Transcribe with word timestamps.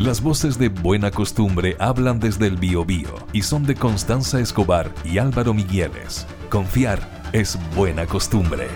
Las 0.00 0.20
voces 0.20 0.58
de 0.58 0.68
Buena 0.68 1.10
Costumbre 1.10 1.74
hablan 1.78 2.20
desde 2.20 2.46
el 2.46 2.58
Biobío 2.58 3.08
y 3.32 3.40
son 3.40 3.64
de 3.64 3.74
Constanza 3.74 4.38
Escobar 4.38 4.92
y 5.06 5.16
Álvaro 5.16 5.54
Migueles. 5.54 6.26
Confiar 6.50 7.00
es 7.32 7.58
buena 7.74 8.04
costumbre. 8.04 8.68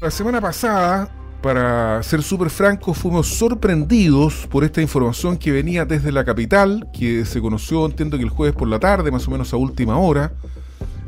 La 0.00 0.12
semana 0.12 0.40
pasada, 0.40 1.10
para 1.42 2.00
ser 2.04 2.22
súper 2.22 2.50
francos, 2.50 2.96
fuimos 2.96 3.26
sorprendidos 3.26 4.46
por 4.48 4.62
esta 4.62 4.80
información 4.80 5.36
que 5.36 5.50
venía 5.50 5.84
desde 5.84 6.12
la 6.12 6.24
capital, 6.24 6.88
que 6.96 7.24
se 7.24 7.40
conoció, 7.40 7.84
entiendo 7.84 8.16
que 8.16 8.22
el 8.22 8.30
jueves 8.30 8.54
por 8.54 8.68
la 8.68 8.78
tarde, 8.78 9.10
más 9.10 9.26
o 9.26 9.32
menos 9.32 9.52
a 9.52 9.56
última 9.56 9.98
hora, 9.98 10.34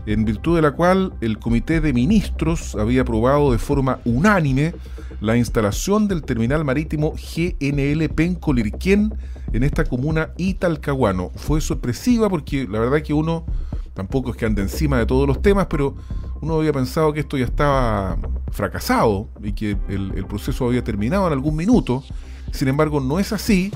en 0.07 0.25
virtud 0.25 0.57
de 0.57 0.63
la 0.63 0.73
cual 0.73 1.13
el 1.21 1.39
Comité 1.39 1.81
de 1.81 1.93
Ministros 1.93 2.75
había 2.75 3.03
aprobado 3.03 3.53
de 3.53 3.59
forma 3.59 4.01
unánime 4.05 4.75
la 5.25 5.39
instalación 5.39 6.07
del 6.07 6.23
terminal 6.23 6.67
marítimo 6.67 7.13
GNL 7.13 8.11
Penco-Lirquén 8.11 9.15
en 9.55 9.63
esta 9.63 9.85
comuna 9.85 10.35
Italcahuano. 10.37 11.31
Fue 11.35 11.63
sorpresiva 11.63 12.29
porque 12.29 12.69
la 12.69 12.79
verdad 12.79 13.01
que 13.03 13.15
uno 13.15 13.47
tampoco 13.95 14.31
es 14.31 14.37
que 14.37 14.45
ande 14.45 14.61
encima 14.61 14.99
de 14.99 15.07
todos 15.07 15.27
los 15.27 15.41
temas, 15.41 15.67
pero 15.71 15.95
uno 16.43 16.57
había 16.57 16.75
pensado 16.75 17.15
que 17.15 17.21
esto 17.21 17.39
ya 17.39 17.47
estaba 17.47 18.19
fracasado 18.51 19.29
y 19.43 19.53
que 19.53 19.79
el, 19.89 20.27
proceso 20.27 20.67
había 20.67 20.85
terminado 20.85 21.27
en 21.27 21.33
algún 21.33 21.57
minuto. 21.57 22.05
Sin 22.53 22.69
embargo, 22.69 23.01
no 23.01 23.19
es 23.19 23.33
así, 23.33 23.73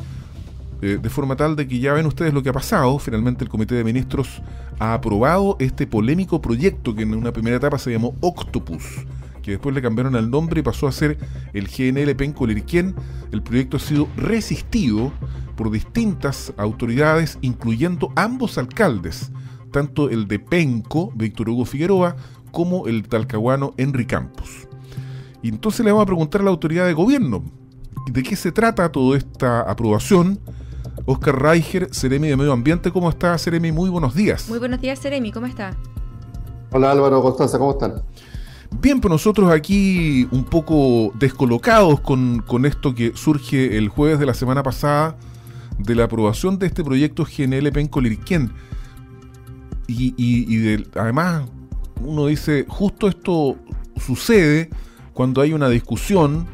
eh, 0.82 0.98
de 1.00 1.08
forma 1.08 1.34
tal 1.34 1.56
de 1.56 1.66
que 1.66 1.78
ya 1.78 1.94
ven 1.94 2.04
ustedes 2.04 2.34
lo 2.34 2.42
que 2.42 2.50
ha 2.50 2.52
pasado. 2.52 2.98
Finalmente 2.98 3.42
el 3.42 3.48
Comité 3.48 3.74
de 3.74 3.84
Ministros 3.84 4.42
ha 4.78 4.92
aprobado 4.92 5.56
este 5.60 5.86
polémico 5.86 6.42
proyecto 6.42 6.94
que 6.94 7.04
en 7.04 7.14
una 7.14 7.32
primera 7.32 7.56
etapa 7.56 7.78
se 7.78 7.90
llamó 7.90 8.14
Octopus, 8.20 9.06
que 9.48 9.52
después 9.52 9.74
le 9.74 9.80
cambiaron 9.80 10.14
el 10.14 10.30
nombre 10.30 10.60
y 10.60 10.62
pasó 10.62 10.86
a 10.86 10.92
ser 10.92 11.16
el 11.54 11.68
GNL 11.68 12.14
Penco 12.16 12.46
Lirquien. 12.46 12.94
El 13.32 13.42
proyecto 13.42 13.78
ha 13.78 13.80
sido 13.80 14.06
resistido 14.14 15.10
por 15.56 15.70
distintas 15.70 16.52
autoridades, 16.58 17.38
incluyendo 17.40 18.12
ambos 18.14 18.58
alcaldes, 18.58 19.32
tanto 19.72 20.10
el 20.10 20.28
de 20.28 20.38
Penco, 20.38 21.10
Víctor 21.14 21.48
Hugo 21.48 21.64
Figueroa, 21.64 22.14
como 22.50 22.88
el 22.88 23.08
talcahuano 23.08 23.72
Henry 23.78 24.05
Campos. 24.05 24.68
Y 25.42 25.48
entonces 25.48 25.83
le 25.83 25.92
vamos 25.92 26.02
a 26.02 26.06
preguntar 26.06 26.42
a 26.42 26.44
la 26.44 26.50
autoridad 26.50 26.84
de 26.84 26.92
gobierno, 26.92 27.42
¿de 28.12 28.22
qué 28.22 28.36
se 28.36 28.52
trata 28.52 28.92
toda 28.92 29.16
esta 29.16 29.62
aprobación? 29.62 30.38
Oscar 31.06 31.40
Reicher, 31.40 31.88
Ceremi 31.90 32.28
de 32.28 32.36
Medio 32.36 32.52
Ambiente, 32.52 32.92
¿cómo 32.92 33.08
está 33.08 33.38
Ceremi? 33.38 33.72
Muy 33.72 33.88
buenos 33.88 34.14
días. 34.14 34.46
Muy 34.50 34.58
buenos 34.58 34.78
días 34.83 35.00
Ceremi, 35.00 35.33
¿cómo 35.33 35.46
está? 35.46 35.74
Hola 36.70 36.90
Álvaro, 36.90 37.22
Constanza, 37.22 37.58
¿cómo 37.58 37.70
están? 37.70 38.02
Bien, 38.70 39.00
pues 39.00 39.11
nosotros 39.11 39.50
aquí 39.50 40.28
un 40.30 40.44
poco 40.44 41.12
descolocados 41.19 42.00
con, 42.00 42.44
esto 42.64 42.94
que 42.94 43.12
surge 43.14 43.77
el 43.77 43.88
jueves 43.88 44.19
de 44.20 44.27
la 44.27 44.34
semana 44.34 44.62
pasada 44.62 45.16
de 45.78 45.94
la 45.94 46.05
aprobación 46.05 46.58
de 46.58 46.66
este 46.66 46.84
proyecto 46.84 47.24
GNL 47.24 47.72
Penco 47.72 48.00
Lirquén. 48.00 48.52
Y, 49.86 50.14
y, 50.16 50.84
además 50.94 51.44
uno 52.05 52.27
dice, 52.27 52.66
justo 52.69 53.08
esto 53.08 53.56
sucede 53.96 54.70
cuando 55.14 55.41
hay 55.41 55.52
una 55.52 55.69
discusión 55.69 56.46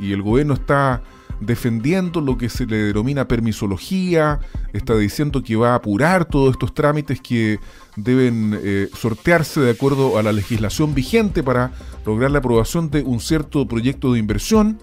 y, 0.00 0.12
el 0.12 0.22
gobierno 0.22 0.54
está 0.54 1.02
defendiendo 1.40 2.20
lo 2.20 2.38
que 2.38 2.48
se 2.48 2.66
le 2.66 2.76
denomina 2.76 3.28
permisología, 3.28 4.40
está 4.72 4.96
diciendo 4.96 5.42
que 5.42 5.56
va 5.56 5.72
a 5.72 5.76
apurar 5.76 6.24
todos 6.24 6.52
estos 6.52 6.74
trámites 6.74 7.20
que 7.20 7.58
deben 7.96 8.58
eh, 8.62 8.88
sortearse 8.94 9.60
de 9.60 9.70
acuerdo 9.70 10.18
a 10.18 10.22
la 10.22 10.32
legislación 10.32 10.94
vigente 10.94 11.42
para 11.42 11.72
lograr 12.04 12.30
la 12.30 12.38
aprobación 12.38 12.90
de 12.90 13.02
un 13.02 13.20
cierto 13.20 13.66
proyecto 13.66 14.12
de 14.12 14.18
inversión 14.18 14.78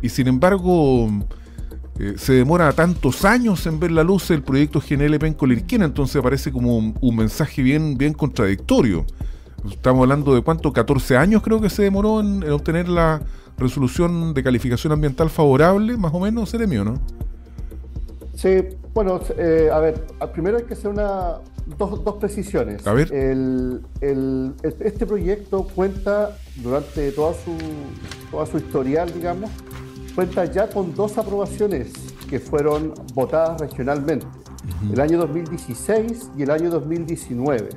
y 0.00 0.08
sin 0.08 0.28
embargo 0.28 1.08
eh, 1.98 2.14
se 2.16 2.32
demora 2.32 2.72
tantos 2.72 3.24
años 3.24 3.66
en 3.66 3.78
ver 3.78 3.92
la 3.92 4.02
luz 4.02 4.30
el 4.30 4.42
proyecto 4.42 4.80
GNL 4.80 5.18
Penco 5.18 5.46
Lirquena, 5.46 5.84
entonces 5.84 6.16
aparece 6.16 6.50
como 6.50 6.78
un, 6.78 7.16
mensaje 7.16 7.62
bien, 7.62 7.96
bien 7.96 8.14
contradictorio. 8.14 9.06
Estamos 9.70 10.02
hablando 10.02 10.34
de 10.34 10.42
cuánto, 10.42 10.72
14 10.72 11.16
años 11.16 11.42
creo 11.42 11.60
que 11.60 11.70
se 11.70 11.82
demoró 11.82 12.20
en, 12.20 12.48
obtener 12.50 12.88
la 12.88 13.20
resolución 13.56 14.34
de 14.34 14.42
calificación 14.42 14.92
ambiental 14.92 15.30
favorable, 15.30 15.96
más 15.96 16.12
o 16.12 16.20
menos, 16.20 16.50
Seremio, 16.50 16.84
¿no? 16.84 17.00
Sí, 18.34 18.58
bueno, 18.92 19.20
eh, 19.38 19.70
a 19.72 19.78
ver, 19.78 20.04
primero 20.32 20.58
hay 20.58 20.64
que 20.64 20.74
hacer 20.74 20.90
una, 20.90 21.36
dos, 21.78 22.02
dos 22.02 22.16
precisiones. 22.16 22.86
A 22.86 22.92
ver. 22.92 23.12
El, 23.12 23.82
el, 24.00 24.54
este 24.62 25.06
proyecto 25.06 25.64
cuenta 25.74 26.36
durante 26.56 27.12
toda 27.12 27.34
su, 27.34 27.56
toda 28.30 28.46
su 28.46 28.58
historial, 28.58 29.12
digamos, 29.12 29.50
cuenta 30.14 30.44
ya 30.44 30.68
con 30.68 30.94
dos 30.94 31.16
aprobaciones 31.18 31.92
que 32.28 32.40
fueron 32.40 32.94
votadas 33.14 33.60
regionalmente, 33.60 34.26
el 34.92 35.00
año 35.00 35.18
2016 35.18 36.30
y 36.36 36.42
el 36.42 36.50
año 36.50 36.70
2019. 36.70 37.68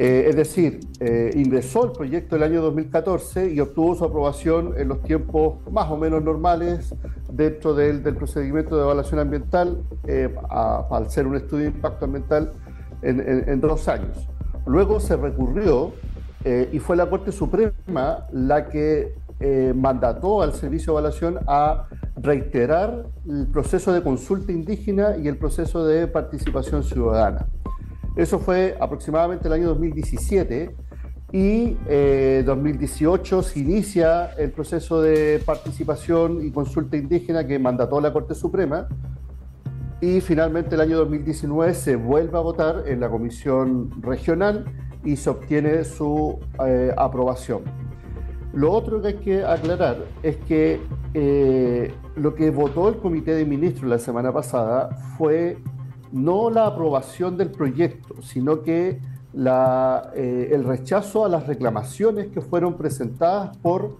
Eh, 0.00 0.26
es 0.28 0.36
decir, 0.36 0.78
eh, 1.00 1.32
ingresó 1.34 1.86
el 1.86 1.90
proyecto 1.90 2.36
el 2.36 2.44
año 2.44 2.62
2014 2.62 3.52
y 3.52 3.58
obtuvo 3.58 3.96
su 3.96 4.04
aprobación 4.04 4.74
en 4.78 4.86
los 4.86 5.02
tiempos 5.02 5.56
más 5.72 5.90
o 5.90 5.96
menos 5.96 6.22
normales 6.22 6.94
dentro 7.32 7.74
del, 7.74 8.00
procedimiento 8.14 8.76
de 8.76 8.82
evaluación 8.82 9.18
ambiental 9.18 9.82
eh, 10.06 10.32
al 10.48 11.10
ser 11.10 11.26
un 11.26 11.34
estudio 11.34 11.64
de 11.64 11.70
impacto 11.70 12.04
ambiental 12.04 12.52
en, 13.02 13.60
dos 13.60 13.88
años. 13.88 14.28
Luego 14.66 15.00
se 15.00 15.16
recurrió 15.16 15.92
y 16.72 16.78
fue 16.78 16.96
la 16.96 17.10
Corte 17.10 17.32
Suprema 17.32 18.26
la 18.32 18.68
que 18.68 19.14
mandató 19.74 20.42
al 20.42 20.52
Servicio 20.52 20.92
de 20.92 20.98
Evaluación 20.98 21.38
a 21.46 21.86
reiterar 22.16 23.06
el 23.28 23.46
proceso 23.48 23.92
de 23.92 24.02
consulta 24.02 24.50
indígena 24.52 25.16
y 25.16 25.28
el 25.28 25.38
proceso 25.38 25.84
de 25.84 26.06
participación 26.06 26.82
ciudadana. 26.82 27.46
Eso 28.18 28.40
fue 28.40 28.76
aproximadamente 28.80 29.46
el 29.46 29.54
año 29.54 29.68
2017 29.68 30.74
y 31.30 31.76
eh, 31.86 32.42
2018 32.44 33.44
se 33.44 33.60
inicia 33.60 34.32
el 34.32 34.50
proceso 34.50 35.00
de 35.00 35.40
participación 35.46 36.44
y 36.44 36.50
consulta 36.50 36.96
indígena 36.96 37.46
que 37.46 37.60
mandató 37.60 38.00
la 38.00 38.12
Corte 38.12 38.34
Suprema 38.34 38.88
y 40.00 40.20
finalmente 40.20 40.74
el 40.74 40.80
año 40.80 40.96
2019 40.96 41.74
se 41.74 41.94
vuelve 41.94 42.36
a 42.36 42.40
votar 42.40 42.88
en 42.88 42.98
la 42.98 43.08
Comisión 43.08 44.02
Regional 44.02 44.64
y 45.04 45.14
se 45.14 45.30
obtiene 45.30 45.84
su 45.84 46.40
eh, 46.66 46.92
aprobación. 46.96 47.62
Lo 48.52 48.72
otro 48.72 49.00
que 49.00 49.06
hay 49.06 49.14
que 49.14 49.44
aclarar 49.44 49.98
es 50.24 50.38
que 50.38 50.80
eh, 51.14 51.94
lo 52.16 52.34
que 52.34 52.50
votó 52.50 52.88
el 52.88 52.96
Comité 52.96 53.36
de 53.36 53.44
Ministros 53.44 53.88
la 53.88 54.00
semana 54.00 54.32
pasada 54.32 54.88
fue 55.16 55.58
no 56.12 56.50
la 56.50 56.66
aprobación 56.66 57.36
del 57.36 57.50
proyecto, 57.50 58.22
sino 58.22 58.62
que 58.62 59.00
eh, 60.14 60.48
el 60.52 60.64
rechazo 60.64 61.24
a 61.24 61.28
las 61.28 61.46
reclamaciones 61.46 62.28
que 62.28 62.40
fueron 62.40 62.76
presentadas 62.76 63.56
por 63.58 63.96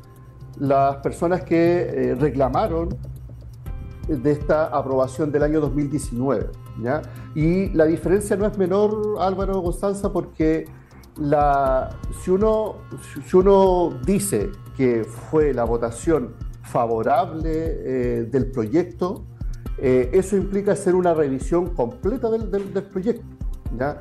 las 0.59 0.97
personas 0.97 1.43
que 1.43 1.81
eh, 1.83 2.15
reclamaron 2.15 2.89
de 4.09 4.33
esta 4.33 4.67
aprobación 4.67 5.31
del 5.31 5.43
año 5.43 5.61
2019. 5.61 6.47
Y 7.35 7.69
la 7.71 7.85
diferencia 7.85 8.37
no 8.37 8.47
es 8.47 8.57
menor, 8.57 9.17
Álvaro 9.21 9.63
Constanza, 9.63 10.13
porque 10.13 10.65
si, 12.23 12.31
uno, 12.31 12.77
si 13.27 13.37
uno 13.37 13.91
dice 14.05 14.51
que 14.77 15.05
fue 15.05 15.53
la 15.53 15.65
votación 15.65 16.35
favorable 16.63 17.51
eh, 17.51 18.29
del 18.31 18.51
proyecto, 18.51 19.25
eh, 19.81 20.11
eso 20.13 20.37
implica 20.37 20.73
hacer 20.73 20.95
una 20.95 21.15
revisión 21.15 21.75
completa 21.75 22.31
del, 22.31 22.49
proyecto. 22.85 23.25
¿ya? 23.77 24.01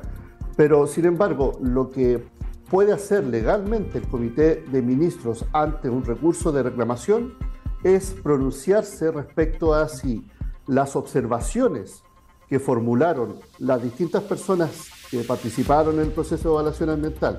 Pero, 0.56 0.86
sin 0.86 1.04
embargo, 1.04 1.58
lo 1.62 1.90
que 1.90 2.24
puede 2.70 2.92
hacer 2.92 3.24
legalmente 3.24 3.98
el 3.98 4.08
Comité 4.08 4.64
de 4.70 4.82
Ministros 4.82 5.44
ante 5.52 5.88
un 5.88 6.04
recurso 6.04 6.52
de 6.52 6.62
reclamación 6.62 7.34
es 7.82 8.10
pronunciarse 8.10 9.10
respecto 9.10 9.72
a 9.72 9.88
si 9.88 10.26
las 10.66 10.96
observaciones 10.96 12.02
que 12.48 12.58
formularon 12.58 13.36
las 13.58 13.82
distintas 13.82 14.22
personas 14.24 14.88
que 15.10 15.20
participaron 15.20 15.96
en 15.96 16.06
el 16.06 16.12
proceso 16.12 16.48
de 16.48 16.54
evaluación 16.54 16.90
ambiental, 16.90 17.38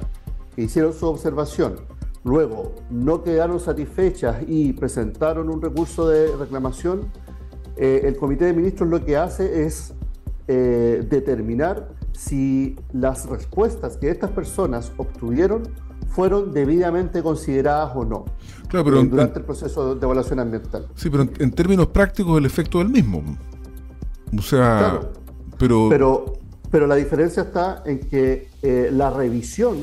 que 0.56 0.63
hicieron 0.63 0.94
su 0.94 1.07
observación, 1.07 1.75
luego 2.24 2.75
no 2.89 3.24
quedaron 3.24 3.59
satisfechas 3.59 4.38
y 4.47 4.74
presentaron 4.74 5.50
un 5.50 5.62
recurso 5.62 6.07
de 6.07 6.36
reclamación, 6.36 7.12
eh, 7.79 8.01
el 8.03 8.17
Comité 8.17 8.45
de 8.45 8.53
Ministros 8.53 8.89
lo 8.89 9.03
que 9.03 9.17
hace 9.17 9.65
es 9.65 9.93
eh, 10.47 11.05
determinar 11.09 11.89
si 12.11 12.75
las 12.93 13.27
respuestas 13.27 13.97
que 13.97 14.09
estas 14.09 14.31
personas 14.31 14.91
obtuvieron 14.97 15.63
fueron 16.09 16.53
debidamente 16.53 17.23
consideradas 17.23 17.91
o 17.95 18.03
no 18.03 18.25
claro, 18.67 19.03
durante 19.03 19.39
el 19.39 19.45
proceso 19.45 19.95
de 19.95 20.05
evaluación 20.05 20.39
ambiental. 20.39 20.87
Sí, 20.95 21.09
pero 21.09 21.23
en, 21.23 21.51
términos 21.51 21.87
prácticos 21.87 22.37
el 22.37 22.45
efecto 22.45 22.79
es 22.79 22.87
el 22.87 22.91
mismo. 22.91 23.23
O 24.37 24.41
sea, 24.41 24.99
pero... 25.57 25.87
pero 25.89 26.39
pero 26.71 26.87
la 26.87 26.95
diferencia 26.95 27.43
está 27.43 27.83
en 27.85 27.99
que 27.99 28.49
eh, 28.61 28.89
la 28.91 29.09
revisión 29.09 29.77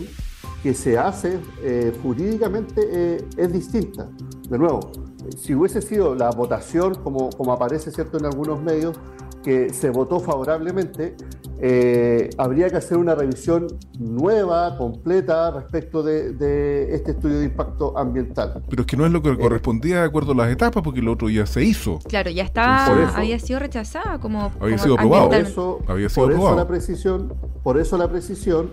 que 0.62 0.74
se 0.74 0.98
hace 0.98 1.38
eh, 1.62 1.92
jurídicamente 2.02 2.82
eh, 2.90 3.24
es 3.36 3.52
distinta. 3.52 4.08
de 4.48 4.58
nuevo, 4.58 4.92
si 5.36 5.54
hubiese 5.54 5.82
sido 5.82 6.14
la 6.14 6.30
votación, 6.30 6.94
como, 6.96 7.30
como 7.30 7.52
aparece 7.52 7.90
cierto 7.90 8.18
en 8.18 8.26
algunos 8.26 8.62
medios, 8.62 8.98
que 9.42 9.72
se 9.72 9.90
votó 9.90 10.18
favorablemente, 10.18 11.14
eh, 11.60 12.30
habría 12.36 12.68
que 12.68 12.76
hacer 12.76 12.98
una 12.98 13.14
revisión 13.14 13.68
nueva, 13.98 14.76
completa, 14.76 15.52
respecto 15.52 16.02
de, 16.02 16.92
este 16.92 17.12
estudio 17.12 17.38
de 17.38 17.44
impacto 17.44 17.96
ambiental. 17.96 18.62
Pero 18.68 18.82
es 18.82 18.86
que 18.86 18.96
no 18.96 19.06
es 19.06 19.12
lo 19.12 19.22
que 19.22 19.38
correspondía 19.38 20.00
de 20.00 20.06
acuerdo 20.06 20.32
a 20.32 20.34
las 20.34 20.50
etapas, 20.50 20.82
porque 20.82 20.98
el 20.98 21.08
otro 21.08 21.30
ya 21.30 21.46
se 21.46 21.62
hizo. 21.62 22.00
Claro, 22.08 22.30
ya 22.30 22.42
estaba, 22.42 23.08
había 23.16 23.38
sido 23.38 23.60
rechazada 23.60 24.18
como... 24.18 24.50
Había 24.60 24.78
sido 24.78 24.94
aprobado. 24.94 25.28
Por 25.28 25.38
eso, 25.38 25.78
había 25.86 26.08
sido 26.08 26.26
por 26.26 26.34
eso 26.34 26.56
la 26.56 26.66
precisión, 26.66 27.34
por 27.62 27.78
eso 27.78 27.96
la 27.96 28.08
precisión 28.08 28.70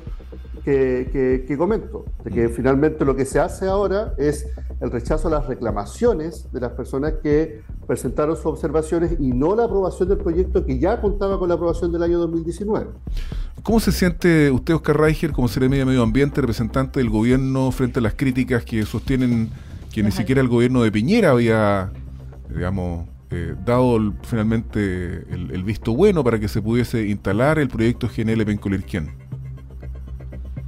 que, 0.64 1.44
que, 1.48 1.58
comento, 1.58 2.06
de 2.24 2.32
que 2.32 2.50
finalmente 2.50 3.04
lo 3.04 3.16
que 3.16 3.26
se 3.26 3.40
hace 3.40 3.68
ahora 3.68 4.14
es 4.18 4.48
el 4.80 4.92
rechazo 4.92 5.28
a 5.28 5.32
las 5.32 5.48
reclamaciones 5.48 6.52
de 6.52 6.60
las 6.62 6.72
personas 6.72 7.14
que 7.22 7.62
presentaron 7.86 8.36
sus 8.36 8.46
observaciones 8.46 9.18
y 9.20 9.32
no 9.34 9.56
la 9.56 9.66
aprobación 9.66 10.10
del 10.10 10.20
proyecto 10.20 10.66
que 10.66 10.80
ya 10.80 11.02
contaba 11.02 11.38
con 11.38 11.50
la 11.50 11.56
aprobación 11.56 11.92
del 11.92 12.04
año 12.04 12.18
2019. 12.20 12.88
¿Cómo 13.62 13.80
se 13.80 13.92
siente 13.92 14.52
usted, 14.52 14.76
Oscar 14.76 15.00
Reicher, 15.00 15.32
como 15.32 15.48
Seremi 15.48 15.78
de 15.78 15.86
Medio 15.86 16.04
Ambiente, 16.04 16.42
representante 16.42 17.00
del 17.00 17.10
gobierno, 17.10 17.72
frente 17.72 18.00
a 18.00 18.02
las 18.02 18.14
críticas 18.14 18.64
que 18.64 18.84
sostienen 18.84 19.50
que 19.94 20.02
ni 20.02 20.12
siquiera 20.12 20.42
el 20.42 20.48
gobierno 20.48 20.82
de 20.82 20.92
Piñera 20.92 21.32
había, 21.32 21.92
digamos, 22.50 23.08
eh, 23.30 23.56
dado 23.66 24.14
finalmente 24.24 25.26
el, 25.32 25.64
visto 25.64 25.94
bueno 25.96 26.24
para 26.24 26.40
que 26.40 26.48
se 26.48 26.62
pudiese 26.62 27.08
instalar 27.08 27.58
el 27.58 27.68
proyecto 27.68 28.08
GNL 28.08 28.46
Pencolirquén? 28.46 29.12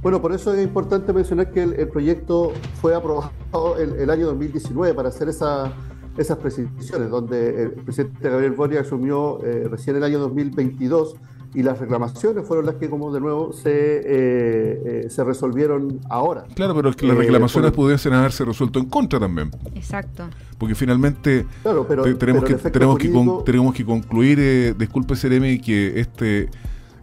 Bueno, 0.06 0.22
por 0.22 0.32
eso 0.32 0.54
es 0.54 0.62
importante 0.62 1.12
mencionar 1.12 1.50
que 1.50 1.64
el, 1.64 1.88
proyecto 1.88 2.52
fue 2.80 2.94
aprobado 2.94 3.76
el, 3.76 3.94
el, 3.94 4.08
año 4.08 4.26
2019 4.26 4.94
para 4.94 5.08
hacer 5.08 5.28
esa, 5.28 5.72
esas 6.16 6.38
precisiones, 6.38 7.10
donde 7.10 7.64
el 7.64 7.72
presidente 7.72 8.30
Gabriel 8.30 8.52
Boric 8.52 8.78
asumió 8.78 9.44
eh, 9.44 9.66
recién 9.68 9.96
el 9.96 10.04
año 10.04 10.20
2022 10.20 11.16
y 11.54 11.64
las 11.64 11.80
reclamaciones 11.80 12.46
fueron 12.46 12.66
las 12.66 12.76
que, 12.76 12.88
como 12.88 13.12
de 13.12 13.18
nuevo, 13.18 13.52
se, 13.52 13.70
eh, 13.72 14.02
eh, 14.06 15.06
se 15.10 15.24
resolvieron 15.24 15.98
ahora. 16.08 16.44
Claro, 16.54 16.76
pero 16.76 16.90
es 16.90 16.94
que 16.94 17.08
las 17.08 17.16
reclamaciones 17.16 17.72
pudiesen 17.72 18.12
haberse 18.12 18.44
resuelto 18.44 18.78
en 18.78 18.84
contra 18.84 19.18
también. 19.18 19.50
Exacto. 19.74 20.28
Porque 20.56 20.76
finalmente 20.76 21.46
tenemos, 21.64 21.86
que, 21.88 22.14
tenemos, 22.14 22.96
que 22.96 23.10
tenemos 23.44 23.74
que 23.74 23.84
concluir, 23.84 24.76
disculpe 24.76 25.16
Seremi, 25.16 25.58
que 25.58 25.98
este 25.98 26.48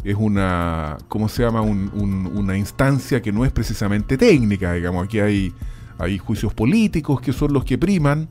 es 0.04 0.16
una, 0.18 0.98
¿cómo 1.08 1.30
se 1.30 1.44
llama? 1.44 1.62
una 1.62 2.58
instancia 2.58 3.22
que 3.22 3.32
no 3.32 3.46
es 3.46 3.52
precisamente 3.52 4.18
técnica, 4.18 4.74
digamos, 4.74 5.06
aquí 5.06 5.20
hay, 5.20 5.54
hay 5.98 6.18
juicios 6.18 6.54
políticos 6.54 7.22
que 7.22 7.32
son 7.32 7.54
los 7.54 7.64
que 7.64 7.78
priman 7.78 8.28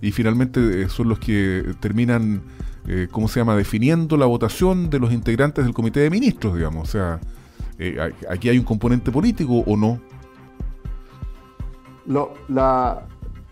y 0.00 0.12
finalmente 0.12 0.82
eh, 0.82 0.88
son 0.88 1.08
los 1.08 1.18
que 1.18 1.74
terminan, 1.80 2.42
eh, 2.86 3.08
¿cómo 3.10 3.28
se 3.28 3.40
llama?, 3.40 3.56
definiendo 3.56 4.16
la 4.16 4.26
votación 4.26 4.88
de 4.88 5.00
los 5.00 5.12
integrantes 5.12 5.64
del 5.64 5.74
comité 5.74 6.00
de 6.00 6.10
ministros, 6.10 6.54
digamos, 6.54 6.88
o 6.88 6.92
sea, 6.92 7.20
eh, 7.78 8.12
aquí 8.30 8.48
hay 8.48 8.58
un 8.58 8.64
componente 8.64 9.10
político 9.10 9.64
o 9.66 9.76
no. 9.76 10.00
Lo, 12.06 12.34
la, 12.48 13.04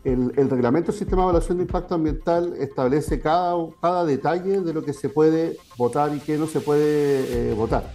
el, 0.05 0.51
reglamento 0.51 0.93
del 0.93 0.99
sistema 0.99 1.23
de 1.23 1.29
evaluación 1.29 1.59
de 1.59 1.65
impacto 1.65 1.95
ambiental 1.95 2.55
establece 2.59 3.21
cada, 3.21 3.55
cada 3.81 4.05
detalle 4.05 4.61
de 4.61 4.75
lo 4.75 4.83
que 4.83 4.93
se 4.93 5.09
puede 5.09 5.57
votar 5.79 6.15
y 6.15 6.21
qué 6.21 6.37
no 6.37 6.47
se 6.47 6.61
puede 6.61 7.51
eh, 7.51 7.55
votar. 7.55 7.91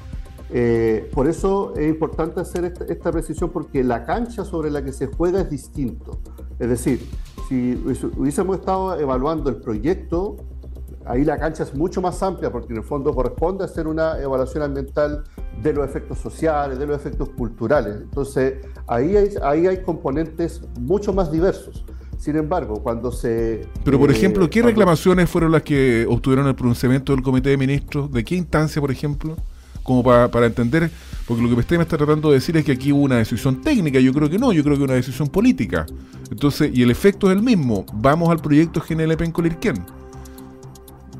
Eh, 0.51 1.09
por 1.13 1.27
eso 1.27 1.75
es 1.75 1.87
importante 1.87 2.39
hacer 2.39 2.65
esta, 2.65 3.11
precisión 3.11 3.51
porque 3.51 3.83
la 3.83 4.05
cancha 4.05 4.43
sobre 4.43 4.71
la 4.71 4.83
que 4.83 4.91
se 4.91 5.05
juega 5.05 5.41
es 5.41 5.49
distinto. 5.49 6.19
Es 6.57 6.69
decir, 6.69 7.07
si 7.47 7.75
hubiésemos 8.17 8.57
estado 8.57 8.99
evaluando 8.99 9.51
el 9.51 9.57
proyecto, 9.57 10.37
ahí 11.05 11.23
la 11.23 11.37
cancha 11.37 11.61
es 11.61 11.75
mucho 11.75 12.01
más 12.01 12.21
amplia 12.23 12.51
porque 12.51 12.73
en 12.73 12.77
el 12.77 12.83
fondo 12.83 13.13
corresponde 13.13 13.63
hacer 13.63 13.87
una 13.87 14.19
evaluación 14.19 14.63
ambiental 14.63 15.23
de 15.61 15.73
los 15.73 15.85
efectos 15.85 16.17
sociales, 16.17 16.79
de 16.79 16.87
los 16.87 16.97
efectos 16.97 17.29
culturales. 17.29 17.97
Entonces, 18.01 18.55
ahí 18.87 19.15
ahí 19.43 19.67
hay 19.67 19.83
componentes 19.83 20.61
mucho 20.79 21.13
más 21.13 21.31
diversos. 21.31 21.85
Sin 22.19 22.35
embargo, 22.35 22.83
cuando 22.83 23.13
se... 23.13 23.65
Pero, 23.85 23.97
por 23.97 24.11
eh, 24.11 24.13
ejemplo, 24.13 24.49
¿qué 24.49 24.61
reclamaciones 24.61 25.29
fueron 25.29 25.53
las 25.53 25.63
que 25.63 26.05
obtuvieron 26.07 26.47
el 26.47 26.55
pronunciamiento 26.55 27.13
del 27.13 27.23
Comité 27.23 27.49
de 27.49 27.57
Ministros? 27.57 28.11
¿De 28.11 28.25
qué 28.25 28.35
instancia, 28.35 28.81
por 28.81 28.91
ejemplo? 28.91 29.37
Como 29.83 30.03
para, 30.03 30.45
entender, 30.45 30.91
porque 31.25 31.41
lo 31.41 31.47
que 31.47 31.55
usted 31.55 31.77
me 31.77 31.83
está 31.83 31.97
tratando 31.97 32.27
de 32.29 32.35
decir 32.35 32.57
es 32.57 32.65
que 32.65 32.73
aquí 32.73 32.91
hubo 32.91 33.03
una 33.03 33.15
decisión 33.15 33.61
técnica, 33.61 33.99
yo 33.99 34.13
creo 34.13 34.29
que 34.29 34.37
no, 34.37 34.51
yo 34.51 34.63
creo 34.63 34.77
que 34.77 34.83
una 34.83 34.93
decisión 34.93 35.29
política. 35.29 35.85
Entonces, 36.29 36.69
y 36.73 36.83
el 36.83 36.91
efecto 36.91 37.31
es 37.31 37.37
el 37.37 37.41
mismo, 37.41 37.85
vamos 37.93 38.29
al 38.29 38.39
proyecto 38.39 38.83
GNLP 38.87 39.21
en 39.21 39.31
Colirquén. 39.31 39.85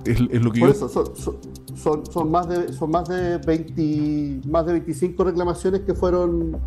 Es, 0.03 0.19
lo 0.19 0.51
que 0.51 0.59
yo... 0.59 0.73
son, 0.73 2.05
son, 2.05 2.29
más 2.29 2.49
de, 2.49 2.73
son 2.73 2.91
más, 2.91 3.07
de 3.07 3.37
20, 3.37 4.47
más 4.49 4.65
de 4.65 4.73
25 4.73 5.23
reclamaciones 5.23 5.81
que 5.81 5.93
fueron 5.93 6.57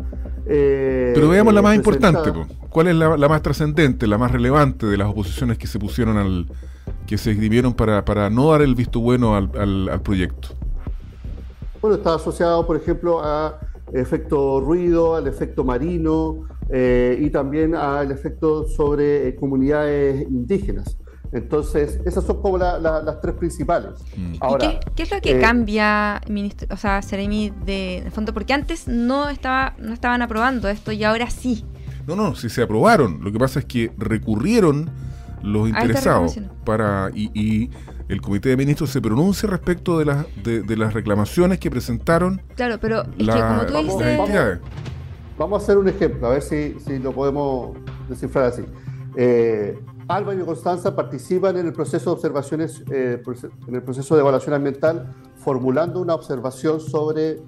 eh, 0.45 1.11
Pero 1.13 1.29
veamos 1.29 1.53
la 1.53 1.61
más 1.61 1.75
importante, 1.75 2.31
¿cuál 2.69 2.87
es 2.87 2.95
la, 2.95 3.15
más 3.15 3.41
trascendente, 3.41 4.07
la 4.07 4.17
más 4.17 4.31
relevante 4.31 4.85
de 4.85 4.97
las 4.97 5.07
oposiciones 5.07 5.57
que 5.57 5.67
se 5.67 5.79
pusieron 5.79 6.17
al, 6.17 6.47
que 7.05 7.17
se 7.17 7.31
escribieron 7.31 7.73
para, 7.73 8.03
para 8.05 8.29
no 8.29 8.51
dar 8.51 8.61
el 8.61 8.75
visto 8.75 8.99
bueno 8.99 9.35
al, 9.35 9.49
al, 9.89 10.01
proyecto? 10.01 10.49
Bueno, 11.81 11.97
está 11.97 12.15
asociado, 12.15 12.65
por 12.65 12.75
ejemplo, 12.75 13.23
a 13.23 13.59
efecto 13.93 14.59
ruido, 14.61 15.15
al 15.15 15.27
efecto 15.27 15.63
marino 15.63 16.47
eh, 16.69 17.17
y 17.19 17.29
también 17.29 17.75
al 17.75 18.11
efecto 18.11 18.67
sobre 18.67 19.27
eh, 19.27 19.35
comunidades 19.35 20.21
indígenas. 20.23 20.97
Entonces, 21.33 21.99
esas 22.05 22.23
son 22.25 22.41
como 22.41 22.59
las 22.59 23.21
tres 23.21 23.33
principales. 23.35 23.91
Mm. 24.15 24.35
Ahora, 24.39 24.79
qué, 24.95 25.03
es 25.03 25.11
lo 25.11 25.19
que 25.19 25.37
eh, 25.37 25.41
cambia, 25.41 26.21
ministro, 26.29 26.67
o 26.71 26.77
sea, 26.77 27.01
Seremi, 27.01 27.51
de, 27.65 28.07
fondo? 28.13 28.33
Porque 28.33 28.53
antes 28.53 28.87
no, 28.87 29.29
estaba, 29.29 29.73
no 29.79 29.93
estaban 29.93 30.21
aprobando 30.21 30.69
esto 30.69 30.91
y 30.91 31.03
ahora 31.03 31.29
sí. 31.31 31.65
No, 32.05 32.15
no, 32.15 32.35
sí 32.35 32.49
se 32.49 32.61
aprobaron. 32.61 33.23
Lo 33.23 33.31
que 33.31 33.39
pasa 33.39 33.59
es 33.59 33.65
que 33.65 33.91
recurrieron 33.97 34.91
los 35.41 35.67
interesados 35.67 36.39
para 36.63 37.09
y, 37.13 37.69
el 38.09 38.21
comité 38.21 38.49
de 38.49 38.57
ministros 38.57 38.91
se 38.91 39.01
pronuncia 39.01 39.49
respecto 39.49 39.97
de 39.97 40.05
las 40.05 40.25
de, 40.43 40.77
las 40.77 40.93
reclamaciones 40.93 41.57
que 41.57 41.71
presentaron. 41.71 42.41
Claro, 42.55 42.77
pero 42.79 43.03
es 43.03 43.27
que 43.27 43.39
como 43.39 43.65
tú 43.65 43.77
dices, 43.77 44.19
vamos, 45.37 45.61
a 45.61 45.63
hacer 45.63 45.77
un 45.77 45.87
ejemplo, 45.87 46.27
a 46.27 46.31
ver 46.31 46.41
si, 46.41 46.75
si 46.85 46.99
lo 46.99 47.11
podemos 47.11 47.75
descifrar 48.07 48.45
así. 48.45 48.63
Eh, 49.15 49.79
Alba 50.07 50.35
y 50.35 50.39
Constanza 50.39 50.95
participan 50.95 51.57
en 51.57 51.67
el 51.67 51.73
proceso 51.73 52.09
de 52.09 52.15
observaciones, 52.15 52.83
eh, 52.91 53.21
en 53.67 53.75
el 53.75 53.83
proceso 53.83 54.15
de 54.15 54.21
evaluación 54.21 54.53
ambiental, 54.53 55.13
formulando 55.37 56.01
una 56.01 56.15
observación 56.15 56.79
sobre 56.79 57.41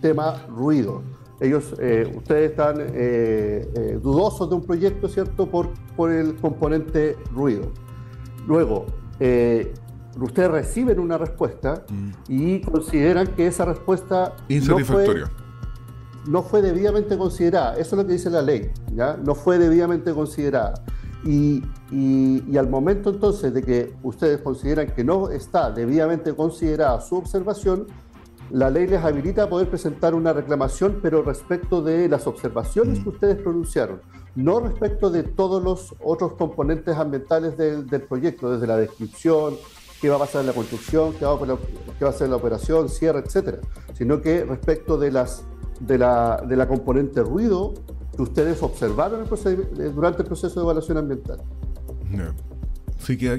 tema 0.00 0.46
ruido. 0.48 1.02
Ellos, 1.40 1.74
eh, 1.78 2.10
ustedes 2.16 2.50
están 2.50 2.76
eh, 2.78 3.98
dudosos 4.02 4.48
de 4.48 4.54
un 4.54 4.62
proyecto, 4.62 5.08
¿cierto?, 5.08 5.50
por, 5.50 5.70
por 5.96 6.10
el 6.10 6.36
componente 6.36 7.16
ruido. 7.32 7.72
Luego, 8.46 8.86
ustedes 9.18 10.50
reciben 10.50 11.00
una 11.00 11.18
respuesta 11.18 11.84
mm. 11.88 12.10
y 12.28 12.60
consideran 12.60 13.28
que 13.28 13.46
esa 13.46 13.64
respuesta 13.64 14.34
insatisfactoria. 14.48 15.30
No 16.26 16.42
fue, 16.42 16.62
debidamente 16.62 17.18
considerada. 17.18 17.74
Eso 17.74 17.96
es 17.96 18.02
lo 18.02 18.06
que 18.06 18.14
dice 18.14 18.30
la 18.30 18.40
ley, 18.40 18.70
¿ya? 18.94 19.16
No 19.16 19.34
fue 19.34 19.58
debidamente 19.58 20.14
considerada. 20.14 20.74
Y, 21.24 21.62
al 22.56 22.68
momento 22.68 23.10
entonces 23.10 23.54
de 23.54 23.62
que 23.62 23.94
ustedes 24.02 24.40
consideran 24.40 24.88
que 24.94 25.04
no 25.04 25.30
está 25.30 25.70
debidamente 25.70 26.34
considerada 26.34 27.00
su 27.00 27.16
observación, 27.16 27.86
la 28.50 28.68
ley 28.68 28.86
les 28.86 29.02
habilita 29.02 29.44
a 29.44 29.48
poder 29.48 29.68
presentar 29.68 30.14
una 30.14 30.32
reclamación, 30.32 30.98
pero 31.02 31.22
respecto 31.22 31.82
de 31.82 32.08
las 32.08 32.26
observaciones 32.26 32.98
que 32.98 33.06
mm. 33.06 33.12
ustedes 33.12 33.36
pronunciaron, 33.36 34.00
no 34.34 34.60
respecto 34.60 35.10
de 35.10 35.22
todos 35.22 35.62
los 35.62 35.94
otros 36.02 36.34
componentes 36.34 36.96
ambientales 36.96 37.56
del, 37.56 37.86
proyecto, 38.02 38.50
desde 38.52 38.66
la 38.66 38.76
descripción, 38.76 39.54
qué 40.00 40.10
va 40.10 40.16
a 40.16 40.18
pasar 40.18 40.42
en 40.42 40.48
la 40.48 40.52
construcción, 40.52 41.14
qué 41.14 41.24
va, 41.24 41.38
a, 42.08 42.12
ser 42.12 42.28
la 42.28 42.36
operación, 42.36 42.88
cierre, 42.90 43.20
etcétera, 43.20 43.58
sino 43.94 44.20
que 44.20 44.44
respecto 44.44 44.98
de, 44.98 45.10
las, 45.10 45.44
de, 45.80 45.98
la, 45.98 46.44
de 46.46 46.56
la 46.56 46.68
componente 46.68 47.22
ruido 47.22 47.72
que 48.14 48.22
ustedes 48.22 48.62
observaron 48.62 49.24
eh, 49.24 49.92
durante 49.94 50.22
el 50.22 50.26
proceso 50.26 50.60
de 50.60 50.64
evaluación 50.64 50.98
ambiental. 50.98 51.38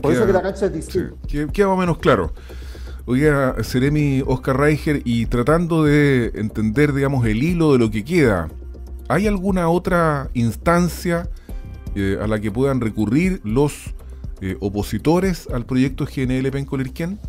Por 0.02 0.12
eso 0.12 0.26
que 0.26 0.34
la 0.34 0.42
cancha 0.42 0.68
es 0.68 0.74
distinta. 0.74 1.16
queda 1.28 1.68
más 1.68 1.76
o 1.76 1.80
menos 1.80 1.98
claro. 1.98 2.34
Oiga, 3.08 3.56
Seremi 3.64 4.24
Oscar 4.26 4.58
Reicher, 4.58 5.02
y 5.06 5.28
tratando 5.28 5.84
de 5.84 6.32
entender, 6.36 6.92
digamos, 6.92 7.26
el 7.28 7.44
hilo 7.44 7.74
de 7.74 7.80
lo 7.80 7.92
que 7.92 8.04
queda, 8.04 8.50
¿hay 9.08 9.28
alguna 9.28 9.70
otra 9.70 10.30
instancia 10.34 11.30
eh, 11.94 12.18
a 12.20 12.26
la 12.26 12.40
que 12.40 12.52
puedan 12.52 12.82
recurrir 12.82 13.42
los 13.44 13.94
eh, 14.42 14.58
opositores 14.60 15.48
al 15.54 15.66
proyecto 15.66 16.06
GNL 16.06 16.50
Pencolirquén? 16.50 17.20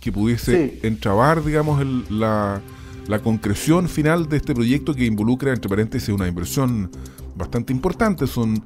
Que 0.00 0.12
pudiese 0.12 0.78
entrabar, 0.82 1.42
digamos, 1.42 1.82
la, 2.10 2.60
la 3.06 3.18
concreción 3.18 3.88
final 3.88 4.28
de 4.28 4.38
este 4.38 4.54
proyecto 4.54 4.94
que 4.94 5.04
involucra, 5.04 5.52
entre 5.52 5.68
paréntesis, 5.68 6.08
una 6.08 6.26
inversión 6.26 6.90
bastante 7.36 7.72
importante. 7.72 8.26
Son 8.26 8.62